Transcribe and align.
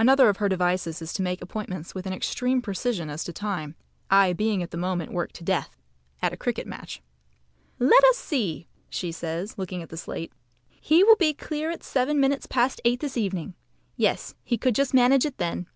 Another 0.00 0.28
of 0.28 0.38
her 0.38 0.48
devices 0.48 1.00
is 1.00 1.12
to 1.12 1.22
make 1.22 1.40
appointments 1.40 1.94
with 1.94 2.04
an 2.04 2.12
extreme 2.12 2.60
precision 2.60 3.08
as 3.08 3.22
to 3.22 3.32
time, 3.32 3.76
I 4.10 4.32
being 4.32 4.64
at 4.64 4.72
the 4.72 4.76
moment 4.76 5.12
worked 5.12 5.36
to 5.36 5.44
death 5.44 5.76
(at 6.20 6.32
a 6.32 6.36
cricket 6.36 6.66
match). 6.66 7.00
"Let 7.78 8.02
us 8.06 8.16
see!" 8.16 8.66
says 8.90 9.46
she, 9.52 9.54
looking 9.56 9.80
at 9.80 9.88
the 9.88 9.96
slate. 9.96 10.32
"He 10.70 11.04
will 11.04 11.14
be 11.14 11.32
clear 11.32 11.70
at 11.70 11.84
seven 11.84 12.18
minutes 12.18 12.46
past 12.46 12.80
eight 12.84 12.98
this 12.98 13.16
evening. 13.16 13.54
Yes, 13.94 14.34
he 14.42 14.58
could 14.58 14.74
just 14.74 14.92
manage 14.92 15.24
it 15.24 15.38
then. 15.38 15.68